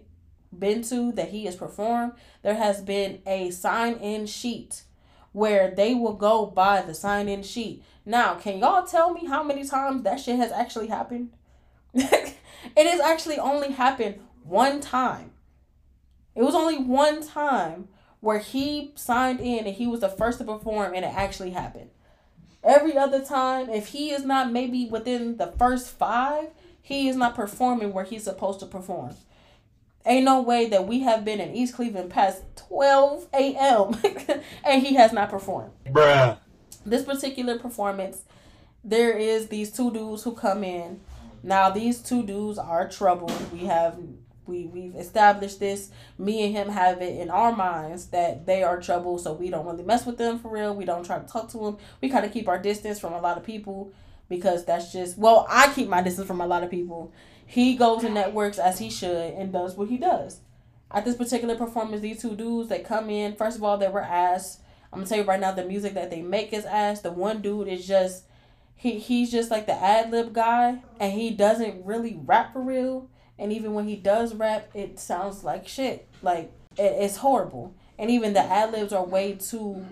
been 0.58 0.82
to 0.84 1.12
that 1.14 1.30
he 1.30 1.46
has 1.46 1.56
performed, 1.56 2.14
there 2.42 2.56
has 2.56 2.82
been 2.82 3.22
a 3.26 3.52
sign 3.52 3.94
in 3.96 4.26
sheet 4.26 4.84
where 5.32 5.74
they 5.76 5.94
will 5.94 6.14
go 6.14 6.46
by 6.46 6.82
the 6.82 6.94
sign 6.94 7.28
in 7.28 7.44
sheet. 7.44 7.84
Now, 8.06 8.36
can 8.36 8.60
y'all 8.60 8.86
tell 8.86 9.14
me 9.14 9.26
how 9.26 9.44
many 9.44 9.66
times 9.66 10.04
that 10.04 10.20
shit 10.20 10.38
has 10.38 10.52
actually 10.52 10.88
happened? 10.88 11.32
it 11.94 12.36
has 12.76 13.00
actually 13.00 13.38
only 13.38 13.72
happened 13.72 14.20
one 14.44 14.80
time. 14.80 15.32
It 16.36 16.44
was 16.44 16.56
only 16.56 16.78
one 16.78 17.26
time 17.26 17.90
where 18.20 18.40
he 18.40 18.94
signed 18.96 19.40
in 19.40 19.66
and 19.66 19.76
he 19.76 19.88
was 19.88 20.00
the 20.00 20.10
first 20.10 20.40
to 20.40 20.46
perform 20.46 20.94
and 20.94 21.06
it 21.06 21.14
actually 21.14 21.52
happened. 21.52 21.90
Every 22.64 22.98
other 22.98 23.24
time, 23.24 23.70
if 23.70 23.88
he 23.88 24.12
is 24.12 24.24
not 24.24 24.52
maybe 24.52 24.88
within 24.90 25.38
the 25.38 25.54
first 25.58 25.90
five, 25.90 26.50
he 26.82 27.08
is 27.08 27.16
not 27.16 27.36
performing 27.36 27.94
where 27.94 28.06
he's 28.06 28.24
supposed 28.24 28.60
to 28.62 28.66
perform. 28.66 29.16
Ain't 30.08 30.24
no 30.24 30.42
way 30.42 30.70
that 30.70 30.88
we 30.88 31.02
have 31.02 31.26
been 31.26 31.42
in 31.42 31.54
East 31.54 31.76
Cleveland 31.76 32.10
past 32.10 32.42
12 32.56 33.28
a.m. 33.34 33.98
and 34.64 34.82
he 34.82 34.96
has 34.96 35.12
not 35.12 35.30
performed. 35.30 35.72
Bruh. 35.86 36.38
This 36.86 37.04
particular 37.04 37.60
performance, 37.60 38.22
there 38.86 39.18
is 39.18 39.50
these 39.50 39.70
two 39.70 39.92
dudes 39.92 40.24
who 40.24 40.34
come 40.34 40.64
in. 40.64 41.02
Now 41.44 41.70
these 41.70 42.00
two 42.02 42.24
dudes 42.24 42.58
are 42.58 42.88
trouble. 42.88 43.30
We 43.52 43.66
have 43.66 44.00
we 44.46 44.68
we've 44.68 44.96
established 44.96 45.60
this. 45.60 45.92
Me 46.18 46.46
and 46.46 46.56
him 46.56 46.70
have 46.70 47.02
it 47.02 47.20
in 47.20 47.30
our 47.30 47.54
minds 47.54 48.08
that 48.08 48.46
they 48.46 48.64
are 48.64 48.80
trouble, 48.80 49.18
so 49.18 49.34
we 49.34 49.50
don't 49.50 49.66
really 49.66 49.84
mess 49.84 50.06
with 50.06 50.18
them 50.18 50.40
for 50.40 50.50
real. 50.50 50.74
We 50.74 50.86
don't 50.86 51.06
try 51.06 51.20
to 51.20 51.28
talk 51.28 51.50
to 51.50 51.58
them. 51.58 51.78
We 52.02 52.08
kind 52.08 52.26
of 52.26 52.32
keep 52.32 52.48
our 52.48 52.58
distance 52.58 52.98
from 52.98 53.12
a 53.12 53.20
lot 53.20 53.38
of 53.38 53.44
people 53.44 53.92
because 54.30 54.66
that's 54.66 54.94
just 54.94 55.18
well, 55.18 55.46
I 55.50 55.72
keep 55.74 55.90
my 55.90 56.02
distance 56.02 56.28
from 56.28 56.40
a 56.40 56.48
lot 56.48 56.64
of 56.64 56.72
people 56.72 57.12
he 57.48 57.76
goes 57.76 58.04
and 58.04 58.14
networks 58.14 58.60
as 58.60 58.78
he 58.78 58.90
should 58.90 59.34
and 59.34 59.54
does 59.54 59.76
what 59.76 59.88
he 59.88 59.98
does. 59.98 60.42
At 60.92 61.06
this 61.06 61.16
particular 61.16 61.56
performance, 61.56 62.02
these 62.02 62.22
two 62.22 62.36
dudes 62.36 62.70
they 62.70 62.80
come 62.80 63.10
in. 63.10 63.36
First 63.36 63.58
of 63.58 63.64
all, 63.64 63.78
they 63.78 63.88
were 63.88 64.02
ass. 64.02 64.60
I'm 64.92 65.00
gonna 65.00 65.08
tell 65.08 65.18
you 65.20 65.24
right 65.24 65.40
now, 65.40 65.54
the 65.54 65.64
music 65.64 65.94
that 65.96 66.10
they 66.10 66.22
make 66.22 66.54
is 66.54 66.66
ass. 66.66 67.02
The 67.02 67.12
one 67.12 67.42
dude 67.42 67.70
is 67.70 67.88
just 67.88 68.26
he 68.76 69.00
he's 69.00 69.32
just 69.32 69.50
like 69.50 69.66
the 69.66 69.74
ad 69.74 70.12
lib 70.12 70.34
guy, 70.34 70.82
and 71.00 71.14
he 71.14 71.32
doesn't 71.32 71.86
really 71.86 72.20
rap 72.26 72.54
for 72.54 72.62
real. 72.62 73.10
And 73.40 73.54
even 73.54 73.74
when 73.74 73.88
he 73.88 73.96
does 73.96 74.36
rap, 74.36 74.70
it 74.74 75.00
sounds 75.00 75.44
like 75.44 75.68
shit. 75.68 76.08
Like 76.22 76.52
it, 76.78 76.94
it's 77.00 77.18
horrible. 77.18 77.76
And 77.98 78.12
even 78.12 78.34
the 78.34 78.42
ad 78.42 78.72
libs 78.74 78.94
are 78.94 79.06
way 79.06 79.34
too 79.34 79.86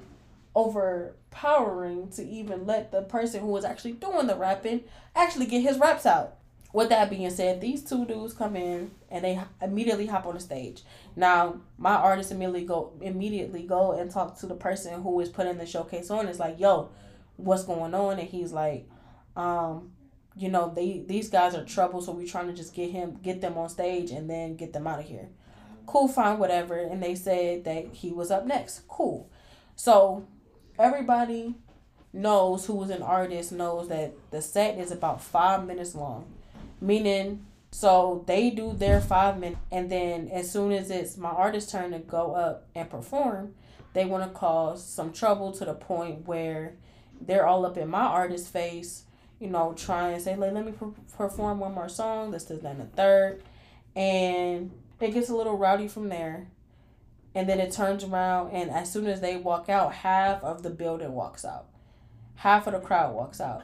overpowering 0.56 2.10
to 2.10 2.24
even 2.26 2.66
let 2.66 2.92
the 2.92 3.02
person 3.02 3.42
who 3.42 3.56
is 3.58 3.66
actually 3.66 3.94
doing 3.94 4.28
the 4.28 4.36
rapping 4.36 4.84
actually 5.16 5.46
get 5.46 5.62
his 5.62 5.80
raps 5.80 6.06
out. 6.06 6.36
With 6.76 6.90
that 6.90 7.10
being 7.10 7.30
said, 7.30 7.62
these 7.62 7.86
two 7.86 8.04
dudes 8.04 8.34
come 8.34 8.58
in 8.58 8.92
and 9.10 9.24
they 9.24 9.40
immediately 9.62 10.08
hop 10.08 10.26
on 10.26 10.34
the 10.34 10.42
stage. 10.42 10.84
Now, 11.16 11.62
my 11.78 11.96
artists 11.96 12.34
immediately 12.34 12.66
go 12.66 12.92
immediately 13.00 13.64
go 13.64 13.94
and 13.94 14.12
talk 14.12 14.38
to 14.40 14.46
the 14.46 14.56
person 14.56 15.02
who 15.02 15.18
is 15.22 15.30
putting 15.30 15.58
the 15.58 15.66
showcase 15.66 16.12
on. 16.12 16.28
It's 16.28 16.38
like, 16.38 16.60
yo, 16.60 16.90
what's 17.38 17.64
going 17.64 17.94
on? 17.94 18.20
And 18.20 18.28
he's 18.28 18.52
like, 18.52 18.90
um, 19.38 19.94
you 20.36 20.50
know, 20.50 20.74
they 20.76 21.02
these 21.08 21.30
guys 21.30 21.56
are 21.56 21.64
trouble, 21.64 22.02
so 22.02 22.12
we're 22.12 22.28
trying 22.28 22.48
to 22.48 22.54
just 22.54 22.74
get 22.74 22.92
him 22.92 23.20
get 23.24 23.40
them 23.40 23.58
on 23.58 23.70
stage 23.70 24.12
and 24.12 24.30
then 24.30 24.58
get 24.58 24.74
them 24.74 24.86
out 24.86 25.00
of 25.00 25.06
here. 25.06 25.30
Cool, 25.86 26.10
fine, 26.10 26.40
whatever. 26.40 26.78
And 26.78 27.02
they 27.02 27.16
said 27.16 27.64
that 27.64 27.94
he 27.94 28.12
was 28.12 28.32
up 28.32 28.46
next. 28.46 28.86
Cool. 28.90 29.30
So 29.78 30.28
everybody 30.78 31.56
knows 32.12 32.66
who 32.66 32.84
is 32.84 32.90
an 32.90 33.02
artist 33.02 33.54
knows 33.54 33.88
that 33.88 34.14
the 34.32 34.42
set 34.42 34.78
is 34.78 34.92
about 34.92 35.24
five 35.24 35.66
minutes 35.66 35.96
long 35.96 36.35
meaning 36.86 37.46
so 37.72 38.24
they 38.28 38.50
do 38.50 38.74
their 38.74 39.02
five 39.02 39.38
minutes 39.38 39.60
and 39.72 39.92
then 39.92 40.30
as 40.30 40.50
soon 40.50 40.72
as 40.72 40.90
it's 40.90 41.18
my 41.18 41.30
artist's 41.30 41.72
turn 41.72 41.92
to 41.92 42.00
go 42.00 42.34
up 42.34 42.68
and 42.76 42.90
perform 42.90 43.54
they 43.94 44.06
want 44.06 44.24
to 44.24 44.30
cause 44.38 44.84
some 44.84 45.12
trouble 45.12 45.52
to 45.52 45.66
the 45.66 45.74
point 45.74 46.26
where 46.28 46.74
they're 47.20 47.48
all 47.48 47.66
up 47.66 47.78
in 47.78 47.90
my 47.90 48.04
artist's 48.04 48.50
face 48.50 49.04
you 49.40 49.50
know 49.50 49.74
trying 49.76 50.16
to 50.16 50.22
say 50.22 50.36
like 50.36 50.54
let 50.54 50.66
me 50.66 50.74
perform 51.18 51.60
one 51.60 51.74
more 51.74 51.90
song 51.90 52.32
this 52.32 52.50
is 52.50 52.62
then 52.62 52.78
the 52.78 52.86
third 52.86 53.42
and 53.96 54.72
it 55.00 55.14
gets 55.14 55.30
a 55.30 55.36
little 55.36 55.58
rowdy 55.58 55.88
from 55.88 56.10
there. 56.10 56.48
And 57.34 57.50
then 57.50 57.60
it 57.60 57.72
turns 57.72 58.04
around 58.04 58.52
and 58.52 58.70
as 58.70 58.92
soon 58.92 59.08
as 59.08 59.22
they 59.22 59.36
walk 59.36 59.68
out 59.68 59.94
half 59.94 60.44
of 60.44 60.64
the 60.64 60.70
building 60.70 61.14
walks 61.14 61.44
out. 61.44 61.66
Half 62.36 62.68
of 62.68 62.74
the 62.74 62.80
crowd 62.80 63.14
walks 63.14 63.42
out 63.42 63.64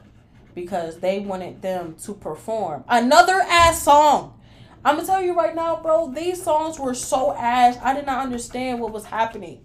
because 0.54 0.98
they 0.98 1.20
wanted 1.20 1.62
them 1.62 1.94
to 2.02 2.14
perform 2.14 2.84
another 2.88 3.40
ass 3.48 3.82
song. 3.82 4.38
I'm 4.84 4.96
gonna 4.96 5.06
tell 5.06 5.22
you 5.22 5.34
right 5.34 5.54
now, 5.54 5.76
bro, 5.76 6.12
these 6.12 6.42
songs 6.42 6.78
were 6.78 6.94
so 6.94 7.32
ass. 7.34 7.78
I 7.82 7.94
did 7.94 8.06
not 8.06 8.24
understand 8.24 8.80
what 8.80 8.92
was 8.92 9.04
happening. 9.06 9.64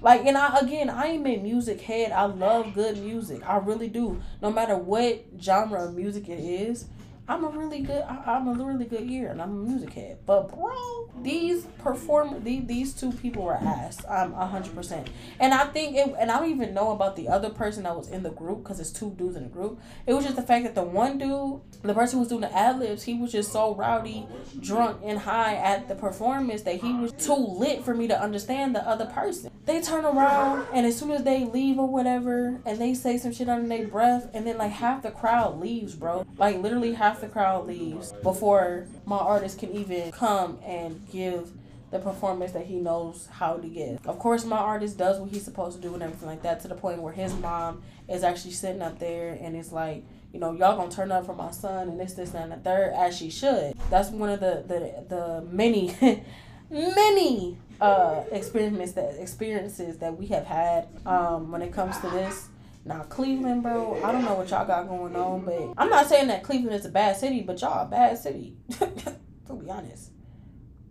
Like, 0.00 0.24
and 0.26 0.36
I 0.36 0.58
again, 0.58 0.90
I 0.90 1.06
am 1.06 1.26
a 1.26 1.36
music 1.36 1.80
head. 1.80 2.12
I 2.12 2.24
love 2.24 2.74
good 2.74 2.98
music. 2.98 3.42
I 3.46 3.56
really 3.56 3.88
do. 3.88 4.20
No 4.42 4.50
matter 4.50 4.76
what 4.76 5.24
genre 5.40 5.84
of 5.84 5.94
music 5.94 6.28
it 6.28 6.38
is, 6.38 6.86
I'm 7.26 7.42
a 7.42 7.48
really 7.48 7.80
good 7.80 8.02
I, 8.02 8.36
am 8.36 8.48
a 8.48 8.64
really 8.64 8.84
good 8.84 9.10
ear 9.10 9.28
and 9.28 9.40
I'm 9.40 9.50
a 9.50 9.68
music 9.68 9.94
head. 9.94 10.18
But 10.26 10.54
bro, 10.54 11.10
these 11.22 11.64
perform 11.78 12.44
these, 12.44 12.66
these 12.66 12.92
two 12.92 13.12
people 13.12 13.44
were 13.44 13.54
ass. 13.54 14.04
I'm 14.04 14.32
hundred 14.32 14.74
percent. 14.74 15.08
And 15.40 15.54
I 15.54 15.64
think 15.64 15.96
it 15.96 16.14
and 16.18 16.30
I 16.30 16.38
don't 16.38 16.50
even 16.50 16.74
know 16.74 16.90
about 16.90 17.16
the 17.16 17.28
other 17.28 17.48
person 17.48 17.84
that 17.84 17.96
was 17.96 18.08
in 18.08 18.22
the 18.22 18.30
group 18.30 18.62
because 18.62 18.78
it's 18.78 18.90
two 18.90 19.10
dudes 19.12 19.36
in 19.36 19.44
the 19.44 19.48
group. 19.48 19.80
It 20.06 20.12
was 20.12 20.24
just 20.24 20.36
the 20.36 20.42
fact 20.42 20.64
that 20.64 20.74
the 20.74 20.82
one 20.82 21.16
dude, 21.16 21.62
the 21.82 21.94
person 21.94 22.18
who 22.18 22.20
was 22.20 22.28
doing 22.28 22.42
the 22.42 22.54
ad 22.54 22.78
libs, 22.78 23.04
he 23.04 23.14
was 23.14 23.32
just 23.32 23.52
so 23.52 23.74
rowdy, 23.74 24.26
drunk, 24.60 25.00
and 25.02 25.18
high 25.18 25.54
at 25.56 25.88
the 25.88 25.94
performance 25.94 26.62
that 26.62 26.76
he 26.76 26.92
was 26.92 27.12
too 27.12 27.34
lit 27.34 27.84
for 27.84 27.94
me 27.94 28.06
to 28.08 28.20
understand 28.20 28.74
the 28.74 28.86
other 28.86 29.06
person. 29.06 29.50
They 29.66 29.80
turn 29.80 30.04
around 30.04 30.66
and 30.74 30.84
as 30.84 30.98
soon 30.98 31.10
as 31.10 31.24
they 31.24 31.44
leave 31.44 31.78
or 31.78 31.86
whatever, 31.88 32.60
and 32.66 32.78
they 32.78 32.92
say 32.92 33.16
some 33.16 33.32
shit 33.32 33.48
under 33.48 33.66
their 33.66 33.86
breath, 33.88 34.28
and 34.34 34.46
then 34.46 34.58
like 34.58 34.72
half 34.72 35.02
the 35.02 35.10
crowd 35.10 35.58
leaves, 35.58 35.94
bro. 35.94 36.26
Like 36.36 36.58
literally 36.60 36.92
half 36.92 37.20
the 37.22 37.28
crowd 37.28 37.66
leaves 37.66 38.12
before 38.22 38.86
my 39.06 39.16
artist 39.16 39.58
can 39.58 39.72
even 39.72 40.12
come 40.12 40.58
and 40.64 41.00
give 41.10 41.50
the 41.90 41.98
performance 41.98 42.52
that 42.52 42.66
he 42.66 42.74
knows 42.74 43.28
how 43.30 43.56
to 43.56 43.68
give. 43.68 44.04
Of 44.06 44.18
course, 44.18 44.44
my 44.44 44.58
artist 44.58 44.98
does 44.98 45.18
what 45.18 45.30
he's 45.30 45.44
supposed 45.44 45.80
to 45.80 45.82
do 45.82 45.94
and 45.94 46.02
everything 46.02 46.28
like 46.28 46.42
that 46.42 46.60
to 46.60 46.68
the 46.68 46.74
point 46.74 47.00
where 47.00 47.12
his 47.12 47.32
mom 47.34 47.82
is 48.08 48.24
actually 48.24 48.50
sitting 48.50 48.82
up 48.82 48.98
there 48.98 49.38
and 49.40 49.56
it's 49.56 49.72
like, 49.72 50.04
you 50.32 50.40
know, 50.40 50.52
y'all 50.52 50.76
gonna 50.76 50.90
turn 50.90 51.12
up 51.12 51.24
for 51.24 51.34
my 51.34 51.52
son 51.52 51.88
and 51.88 51.98
this, 51.98 52.14
this, 52.14 52.34
and 52.34 52.50
the 52.52 52.56
third, 52.56 52.92
as 52.92 53.16
she 53.16 53.30
should. 53.30 53.74
That's 53.88 54.10
one 54.10 54.28
of 54.28 54.40
the 54.40 54.64
the 54.66 55.04
the 55.08 55.46
many, 55.50 55.94
many 56.70 57.56
uh 57.80 58.22
experiences 58.30 58.94
that 58.94 59.20
experiences 59.20 59.98
that 59.98 60.16
we 60.16 60.26
have 60.26 60.44
had 60.44 60.88
um 61.06 61.50
when 61.50 61.60
it 61.62 61.72
comes 61.72 61.98
to 61.98 62.08
this 62.10 62.48
now 62.86 63.02
Cleveland, 63.04 63.62
bro, 63.62 64.02
I 64.04 64.12
don't 64.12 64.24
know 64.24 64.34
what 64.34 64.50
y'all 64.50 64.66
got 64.66 64.88
going 64.88 65.16
on, 65.16 65.44
but 65.44 65.72
I'm 65.78 65.88
not 65.88 66.06
saying 66.06 66.28
that 66.28 66.42
Cleveland 66.42 66.74
is 66.74 66.84
a 66.84 66.90
bad 66.90 67.16
city, 67.16 67.40
but 67.40 67.60
y'all 67.60 67.86
a 67.86 67.88
bad 67.88 68.18
city. 68.18 68.56
to 68.78 69.54
be 69.54 69.70
honest, 69.70 70.10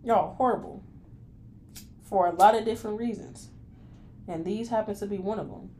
y'all 0.02 0.34
horrible 0.34 0.82
for 2.02 2.26
a 2.26 2.32
lot 2.32 2.56
of 2.56 2.64
different 2.64 2.98
reasons, 2.98 3.48
and 4.26 4.44
these 4.44 4.68
happens 4.68 5.00
to 5.00 5.06
be 5.06 5.18
one 5.18 5.38
of 5.38 5.48
them. 5.48 5.70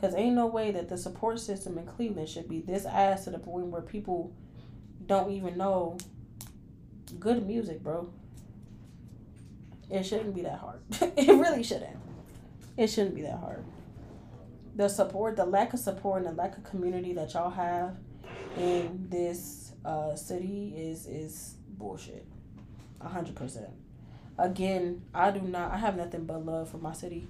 Cause 0.00 0.14
ain't 0.16 0.34
no 0.34 0.46
way 0.46 0.72
that 0.72 0.88
the 0.88 0.98
support 0.98 1.38
system 1.38 1.78
in 1.78 1.86
Cleveland 1.86 2.28
should 2.28 2.48
be 2.48 2.60
this 2.60 2.84
ass 2.84 3.24
to 3.24 3.30
the 3.30 3.38
point 3.38 3.66
where 3.66 3.80
people 3.80 4.34
don't 5.06 5.30
even 5.30 5.56
know 5.56 5.96
good 7.20 7.46
music, 7.46 7.82
bro. 7.82 8.12
It 9.94 10.04
shouldn't 10.04 10.34
be 10.34 10.42
that 10.42 10.58
hard. 10.58 10.80
it 11.16 11.28
really 11.28 11.62
shouldn't. 11.62 11.96
It 12.76 12.88
shouldn't 12.88 13.14
be 13.14 13.22
that 13.22 13.38
hard 13.38 13.64
the 14.76 14.88
support, 14.88 15.36
the 15.36 15.46
lack 15.46 15.72
of 15.72 15.78
support, 15.80 16.24
and 16.24 16.32
the 16.36 16.42
lack 16.42 16.56
of 16.56 16.64
community 16.64 17.12
that 17.12 17.32
y'all 17.34 17.50
have 17.50 17.96
in 18.58 19.06
this 19.08 19.72
uh, 19.84 20.14
city 20.14 20.74
is 20.76 21.06
is 21.06 21.54
bullshit. 21.68 22.26
A 23.00 23.08
hundred 23.08 23.36
percent. 23.36 23.70
Again, 24.38 25.02
I 25.14 25.30
do 25.30 25.40
not. 25.40 25.72
I 25.72 25.76
have 25.76 25.96
nothing 25.96 26.24
but 26.24 26.44
love 26.44 26.70
for 26.70 26.78
my 26.78 26.92
city. 26.92 27.28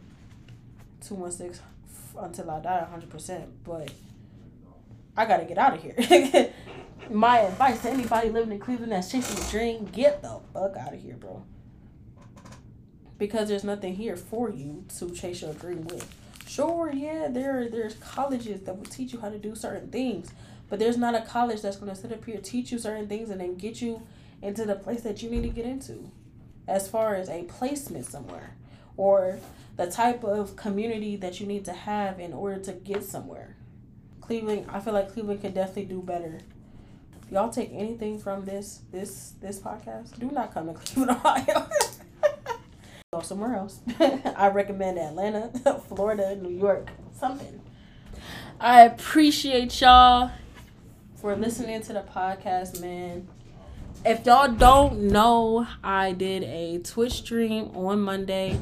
Two 1.01 1.17
one 1.17 1.33
six 1.33 1.61
until 2.19 2.51
I 2.51 2.61
die. 2.61 2.79
A 2.79 2.87
hundred 2.87 3.11
percent. 3.11 3.65
But 3.65 3.93
I 5.17 5.27
gotta 5.27 5.45
get 5.45 5.59
out 5.59 5.75
of 5.75 5.83
here. 5.83 6.53
my 7.11 7.41
advice 7.41 7.83
to 7.83 7.91
anybody 7.91 8.31
living 8.31 8.53
in 8.53 8.59
Cleveland 8.59 8.93
that's 8.93 9.11
chasing 9.11 9.43
a 9.45 9.51
dream: 9.51 9.85
get 9.93 10.23
the 10.23 10.41
fuck 10.55 10.77
out 10.77 10.95
of 10.95 11.01
here, 11.01 11.17
bro. 11.17 11.45
Because 13.19 13.49
there's 13.49 13.65
nothing 13.65 13.95
here 13.95 14.17
for 14.17 14.51
you 14.51 14.85
to 14.99 15.11
chase 15.11 15.43
your 15.43 15.55
dream 15.55 15.85
with. 15.85 16.13
Sure, 16.47 16.93
yeah, 16.93 17.29
there 17.29 17.69
there's 17.69 17.95
colleges 17.95 18.61
that 18.63 18.77
will 18.77 18.85
teach 18.85 19.13
you 19.13 19.21
how 19.21 19.31
to 19.31 19.39
do 19.39 19.55
certain 19.55 19.89
things, 19.89 20.31
but 20.69 20.79
there's 20.79 20.99
not 20.99 21.15
a 21.15 21.23
college 21.23 21.63
that's 21.63 21.77
going 21.77 21.91
to 21.91 21.97
sit 22.01 22.13
up 22.13 22.25
here 22.25 22.39
teach 22.39 22.71
you 22.71 22.79
certain 22.79 23.09
things 23.09 23.31
and 23.31 23.41
then 23.41 23.57
get 23.57 23.81
you 23.81 24.03
into 24.43 24.65
the 24.67 24.75
place 24.75 25.01
that 25.03 25.23
you 25.23 25.31
need 25.31 25.43
to 25.43 25.49
get 25.49 25.65
into, 25.65 26.11
as 26.69 26.89
far 26.89 27.15
as 27.15 27.29
a 27.29 27.45
placement 27.45 28.05
somewhere, 28.05 28.57
or 28.97 29.39
the 29.77 29.91
type 29.91 30.23
of 30.23 30.55
community 30.55 31.17
that 31.17 31.41
you 31.41 31.47
need 31.47 31.65
to 31.65 31.73
have 31.73 32.21
in 32.21 32.33
order 32.33 32.61
to 32.61 32.73
get 32.73 33.03
somewhere. 33.03 33.57
Cleveland, 34.21 34.67
I 34.71 34.81
feel 34.81 34.93
like 34.93 35.13
Cleveland 35.13 35.41
can 35.41 35.53
definitely 35.53 35.87
do 35.87 36.03
better. 36.03 36.41
Y'all 37.31 37.51
take 37.51 37.71
anything 37.73 38.19
from 38.19 38.45
this 38.45 38.83
this 38.93 39.33
this 39.41 39.59
podcast, 39.59 40.19
do 40.19 40.31
not 40.31 40.53
come 40.53 40.67
to 40.67 40.75
Cleveland, 40.75 41.11
Ohio. 41.25 41.69
Go 43.15 43.23
somewhere 43.23 43.55
else. 43.55 43.81
I 44.01 44.49
recommend 44.49 44.99
Atlanta, 44.99 45.51
Florida, 45.89 46.35
New 46.37 46.51
York, 46.51 46.91
something. 47.13 47.61
I 48.61 48.83
appreciate 48.83 49.81
y'all 49.81 50.31
for 51.17 51.37
listening 51.37 51.83
to 51.83 51.93
the 51.93 52.03
podcast, 52.03 52.81
man. 52.81 53.29
If 54.05 54.27
y'all 54.27 54.51
don't 54.53 55.03
know, 55.03 55.67
I 55.83 56.13
did 56.13 56.43
a 56.43 56.79
Twitch 56.79 57.13
stream 57.13 57.71
on 57.75 58.01
Monday, 58.01 58.59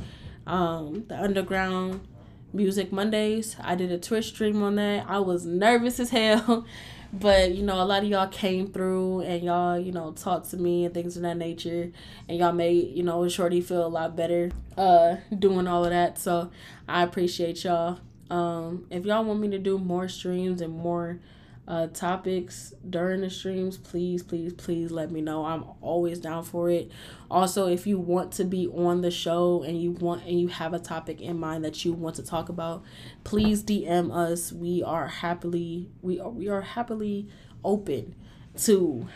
um, 0.47 1.05
the 1.09 1.21
Underground 1.21 2.07
Music 2.53 2.93
Mondays. 2.93 3.57
I 3.61 3.75
did 3.75 3.91
a 3.91 3.99
Twitch 3.99 4.27
stream 4.27 4.63
on 4.63 4.77
that. 4.77 5.07
I 5.09 5.19
was 5.19 5.47
nervous 5.47 5.99
as 5.99 6.11
hell 6.11 6.67
But 7.13 7.55
you 7.55 7.63
know, 7.63 7.83
a 7.83 7.85
lot 7.85 8.03
of 8.03 8.09
y'all 8.09 8.29
came 8.29 8.73
through 8.73 9.21
and 9.21 9.43
y'all, 9.43 9.79
you 9.79 9.93
know, 9.93 10.13
talked 10.13 10.51
to 10.51 10.57
me 10.57 10.87
and 10.87 10.95
things 10.95 11.17
of 11.17 11.23
that 11.23 11.37
nature, 11.37 11.93
and 12.29 12.39
y'all 12.39 12.53
made 12.53 12.95
you 12.97 13.03
know 13.03 13.29
Shorty 13.29 13.61
feel 13.61 13.87
a 13.87 13.89
lot 13.89 14.17
better, 14.17 14.51
uh, 14.79 15.17
doing 15.39 15.67
all 15.67 15.85
of 15.85 15.91
that. 15.91 16.19
So 16.19 16.51
I 16.89 17.03
appreciate 17.03 17.65
y'all. 17.65 17.99
Um, 18.31 18.87
if 18.91 19.05
y'all 19.05 19.25
want 19.25 19.41
me 19.41 19.51
to 19.51 19.59
do 19.59 19.79
more 19.79 20.09
streams 20.09 20.63
and 20.63 20.73
more 20.73 21.21
uh, 21.69 21.87
topics 21.89 22.75
during 22.89 23.21
the 23.21 23.31
streams, 23.31 23.79
please, 23.79 24.23
please, 24.23 24.53
please 24.53 24.91
let 24.91 25.11
me 25.11 25.21
know. 25.21 25.45
I'm 25.45 25.65
always 25.81 26.19
down 26.19 26.43
for 26.43 26.69
it. 26.69 26.91
Also, 27.31 27.69
if 27.69 27.87
you 27.87 27.99
want 27.99 28.33
to 28.33 28.45
be 28.45 28.67
on 28.69 29.01
the 29.01 29.11
show 29.11 29.63
and 29.63 29.81
you 29.81 29.93
want 29.93 30.25
and 30.25 30.41
you 30.41 30.49
have 30.49 30.75
a 30.75 30.81
topic 30.81 31.21
in 31.21 31.39
mind 31.39 31.65
that 31.65 31.85
you 31.85 31.93
want 31.93 32.17
to 32.17 32.23
talk 32.25 32.49
about, 32.49 32.83
please 33.23 33.63
DM 33.63 34.13
us. 34.15 34.53
We 34.53 34.83
are 34.83 35.07
happily 35.07 35.89
we 36.03 36.19
are 36.19 36.31
we 36.31 36.49
are 36.49 36.63
happily 36.63 37.29
open 37.65 38.17
to 38.57 39.07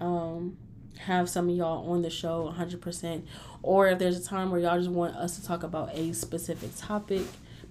um 0.00 0.56
have 0.98 1.28
some 1.28 1.48
of 1.48 1.56
y'all 1.56 1.90
on 1.90 2.02
the 2.02 2.10
show 2.10 2.52
100%. 2.56 3.22
Or 3.62 3.88
if 3.88 3.98
there's 3.98 4.18
a 4.18 4.24
time 4.24 4.50
where 4.50 4.60
y'all 4.60 4.78
just 4.78 4.90
want 4.90 5.16
us 5.16 5.38
to 5.38 5.44
talk 5.44 5.62
about 5.62 5.94
a 5.94 6.12
specific 6.12 6.70
topic, 6.76 7.22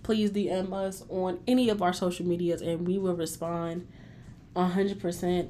please 0.02 0.32
DM 0.32 0.74
us 0.74 1.04
on 1.10 1.40
any 1.48 1.70
of 1.70 1.82
our 1.82 1.94
social 1.94 2.26
medias 2.26 2.62
and 2.62 2.88
we 2.88 2.98
will 2.98 3.16
respond 3.16 3.88
100%. 4.56 5.50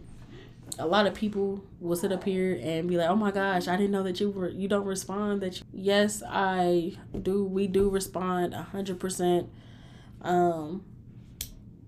A 0.79 0.88
lot 0.88 1.05
of 1.05 1.13
people 1.13 1.63
will 1.79 1.95
sit 1.95 2.12
up 2.12 2.24
here 2.24 2.60
and 2.62 2.88
be 2.88 2.98
like, 2.98 3.10
"Oh 3.10 3.15
my 3.15 3.31
gosh, 3.31 3.67
I 3.67 3.75
didn't 3.75 3.91
know 3.91 4.03
that 4.03 4.19
you 4.19 4.31
were 4.31 4.50
you 4.50 4.67
don't 4.67 4.86
respond." 4.86 5.41
That 5.41 5.60
you, 5.60 5.65
yes, 5.74 6.24
I 6.27 6.98
do. 7.22 7.43
We 7.43 7.67
do 7.67 7.89
respond 7.89 8.53
100%. 8.53 9.50
Um 10.22 10.83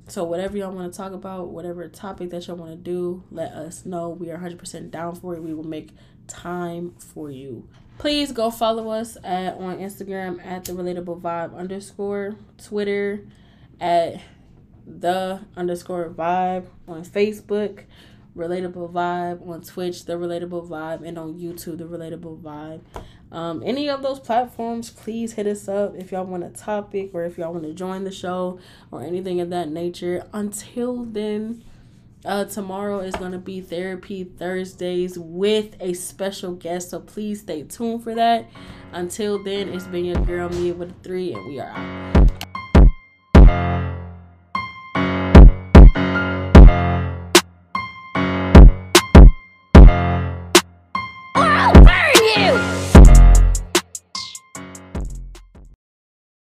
so 0.07 0.23
whatever 0.23 0.55
y'all 0.57 0.71
want 0.71 0.91
to 0.91 0.95
talk 0.95 1.13
about, 1.13 1.47
whatever 1.49 1.87
topic 1.87 2.29
that 2.29 2.47
y'all 2.47 2.57
want 2.57 2.71
to 2.71 2.77
do, 2.77 3.23
let 3.31 3.53
us 3.53 3.85
know. 3.85 4.09
We 4.09 4.29
are 4.29 4.37
100% 4.37 4.91
down 4.91 5.15
for 5.15 5.33
it. 5.33 5.41
We 5.41 5.53
will 5.53 5.63
make 5.63 5.89
time 6.27 6.93
for 6.99 7.31
you. 7.31 7.67
Please 7.97 8.31
go 8.31 8.51
follow 8.51 8.89
us 8.89 9.17
at 9.23 9.55
on 9.55 9.79
Instagram 9.79 10.45
at 10.45 10.65
the 10.65 10.73
relatable 10.73 11.21
vibe 11.21 11.55
underscore, 11.55 12.35
Twitter 12.63 13.25
at 13.79 14.21
the 14.85 15.41
underscore 15.55 16.09
vibe, 16.09 16.65
on 16.87 17.03
Facebook, 17.03 17.83
relatable 18.35 18.91
vibe, 18.91 19.47
on 19.47 19.61
Twitch, 19.61 20.05
the 20.05 20.13
relatable 20.13 20.67
vibe, 20.67 21.07
and 21.07 21.17
on 21.17 21.33
YouTube, 21.35 21.77
the 21.77 21.85
relatable 21.85 22.41
vibe. 22.41 22.81
Um, 23.31 23.63
any 23.65 23.89
of 23.89 24.01
those 24.03 24.19
platforms, 24.19 24.89
please 24.89 25.33
hit 25.33 25.47
us 25.47 25.67
up 25.67 25.95
if 25.95 26.11
y'all 26.11 26.25
want 26.25 26.43
a 26.43 26.49
topic 26.49 27.11
or 27.13 27.23
if 27.23 27.37
y'all 27.37 27.53
want 27.53 27.65
to 27.65 27.73
join 27.73 28.03
the 28.03 28.11
show 28.11 28.59
or 28.91 29.03
anything 29.03 29.41
of 29.41 29.49
that 29.49 29.69
nature. 29.69 30.25
Until 30.33 31.03
then, 31.05 31.63
uh, 32.23 32.45
tomorrow 32.45 32.99
is 32.99 33.15
going 33.15 33.31
to 33.31 33.37
be 33.37 33.61
Therapy 33.61 34.23
Thursdays 34.23 35.17
with 35.17 35.75
a 35.79 35.93
special 35.93 36.53
guest, 36.53 36.89
so 36.89 36.99
please 36.99 37.41
stay 37.41 37.63
tuned 37.63 38.03
for 38.03 38.15
that. 38.15 38.49
Until 38.91 39.43
then, 39.43 39.69
it's 39.69 39.85
been 39.87 40.05
your 40.05 40.23
girl, 40.25 40.49
Mia 40.49 40.73
with 40.73 40.91
a 40.91 41.03
three, 41.03 41.33
and 41.33 41.45
we 41.47 41.59
are 41.59 41.69
out. 41.69 42.24